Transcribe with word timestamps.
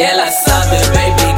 ela 0.00 0.30
sabe, 0.30 0.78
baby. 0.94 1.29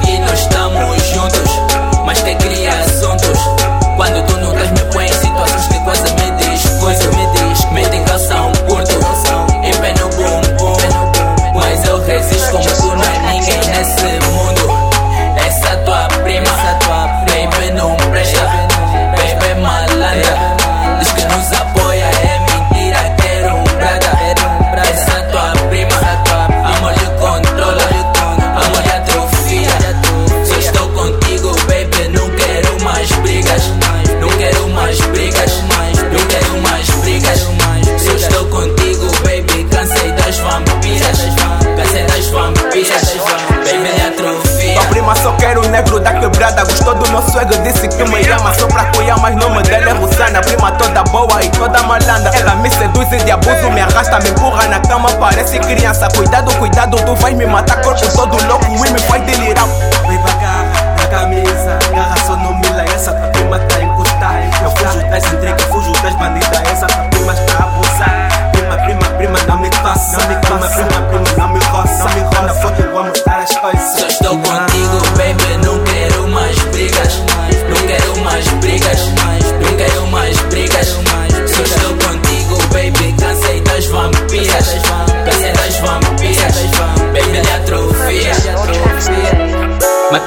Negro 45.82 46.00
da 46.00 46.12
quebrada. 46.12 46.64
Gostou 46.64 46.94
do 46.94 47.10
meu 47.10 47.22
swag, 47.22 47.58
disse 47.58 47.88
que 47.88 48.04
me 48.04 48.28
ama. 48.30 48.54
Só 48.54 48.66
pra 48.66 48.84
cuidar, 48.92 49.18
mas 49.18 49.36
nome 49.36 49.62
dela 49.62 49.90
é 49.90 49.92
Rosana 49.92 50.40
Prima 50.40 50.72
toda 50.72 51.02
boa 51.04 51.42
e 51.42 51.48
toda 51.50 51.82
malandra. 51.82 52.30
Ela 52.34 52.54
me 52.56 52.70
seduz 52.70 53.10
e 53.12 53.16
de 53.18 53.30
abuso 53.30 53.70
me 53.70 53.80
arrasta 53.80 54.18
Me 54.20 54.30
empurra 54.30 54.66
na 54.68 54.80
cama, 54.80 55.10
parece 55.12 55.58
criança. 55.58 56.08
Cuidado, 56.14 56.54
cuidado, 56.56 56.96
tu 57.04 57.14
vais 57.16 57.36
me 57.36 57.46
matar. 57.46 57.80
Corpo 57.82 58.06
todo 58.14 58.36
louco 58.46 58.66
e 58.66 58.90
me 58.90 58.98
faz 59.00 59.21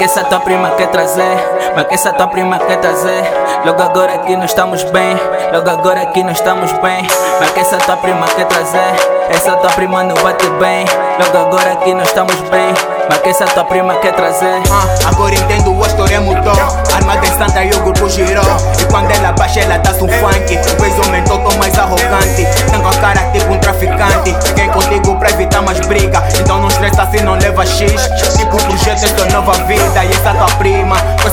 que 0.05 0.11
essa 0.11 0.23
tua 0.23 0.39
prima 0.39 0.69
quer 0.71 0.87
trazer, 0.89 1.35
mas 1.75 1.87
que 1.87 1.95
essa 1.95 2.13
tua 2.13 2.27
prima 2.27 2.59
quer 2.59 2.77
trazer. 2.77 3.23
Logo 3.65 3.81
agora 3.81 4.19
que 4.19 4.35
nós 4.35 4.51
estamos 4.51 4.83
bem, 4.83 5.17
logo 5.51 5.67
agora 5.67 6.05
que 6.05 6.23
nós 6.23 6.37
estamos 6.37 6.71
bem. 6.73 7.07
Mas 7.39 7.49
que 7.49 7.59
essa 7.59 7.77
tua 7.77 7.97
prima 7.97 8.27
quer 8.27 8.45
trazer, 8.45 8.93
essa 9.29 9.55
tua 9.55 9.71
prima 9.71 10.03
não 10.03 10.15
bate 10.21 10.47
bem. 10.59 10.85
Logo 11.17 11.47
agora 11.47 11.75
que 11.77 11.91
nós 11.95 12.07
estamos 12.07 12.35
bem, 12.51 12.71
mas 13.09 13.17
que 13.17 13.29
essa 13.29 13.45
tua 13.45 13.63
prima 13.63 13.95
quer 13.95 14.13
trazer. 14.13 14.61
Ah, 14.71 15.09
agora 15.09 15.33
entendo 15.33 15.83
a 15.83 15.87
história 15.87 16.21
mudou 16.21 16.53
Armada 16.93 17.25
em 17.25 17.31
Santa 17.31 17.63
e 17.63 17.71
o 17.71 17.79
grupo 17.79 18.07
girou 18.07 18.45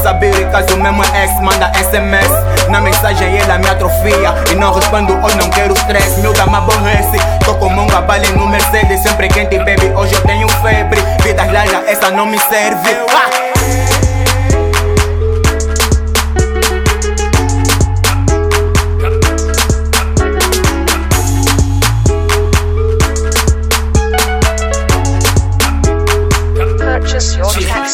saber 0.02 0.50
caso 0.50 0.76
mesmo 0.76 1.02
é 1.04 1.24
ex 1.24 1.40
Manda 1.40 1.72
SMS 1.74 2.68
Na 2.68 2.80
mensagem 2.80 3.38
ela 3.38 3.58
me 3.58 3.68
atrofia 3.68 4.34
E 4.50 4.54
não 4.54 4.72
respondo 4.72 5.14
hoje, 5.24 5.36
não 5.36 5.48
quero 5.50 5.74
stress. 5.74 6.20
Miúda 6.20 6.46
me 6.46 6.56
aborrece 6.56 7.18
Tô 7.44 7.54
como 7.54 7.82
um 7.82 7.86
gabale 7.86 8.28
no 8.32 8.46
Mercedes. 8.46 9.00
Sempre 9.00 9.28
quente, 9.28 9.58
baby, 9.58 9.92
hoje 9.96 10.14
eu 10.14 10.20
tenho 10.22 10.48
febre. 10.48 11.00
Vidas 11.22 11.52
largas, 11.52 11.86
essa 11.86 12.10
não 12.10 12.26
me 12.26 12.38
serve. 12.38 12.90
Ah! 13.10 13.41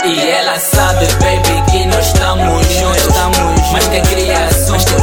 E 0.05 0.31
ela 0.31 0.59
sabe, 0.59 1.07
baby, 1.21 1.71
que 1.71 1.87
nós 1.87 2.07
estamos 2.07 2.67
juntos. 2.73 3.09
Mas 3.73 3.87
que 3.89 4.01
cria 4.01 4.45
assuntos. 4.47 4.85
Quando 4.85 5.03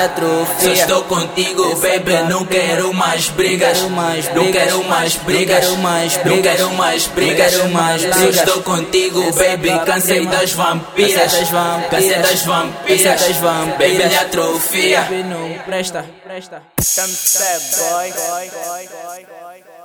atrofia. 0.00 0.60
Só 0.60 0.72
estou 0.72 1.02
contigo, 1.04 1.76
baby. 1.76 2.28
Não 2.28 2.44
quero 2.44 2.92
mais 2.92 3.28
brigas. 3.28 3.80
Não 4.34 4.52
quero 4.52 4.84
mais 4.84 5.16
brigas. 5.16 5.68
Não 6.24 6.42
quero 6.42 6.66
mais 6.78 7.06
brigas. 7.06 7.52
Só 7.52 8.28
estou 8.28 8.62
contigo, 8.62 9.32
baby. 9.32 9.70
Cansei 9.84 10.26
das 10.26 10.52
vampiras. 10.52 11.32
Cansei 11.90 12.18
das 12.18 12.42
vampiras. 12.42 13.22
Baby, 13.78 13.96
lhe 13.96 14.16
atrofia. 14.16 15.08
Presta, 15.64 16.04
presta. 16.24 16.62
Come 16.76 17.08
step, 17.08 17.60
boy. 17.90 19.75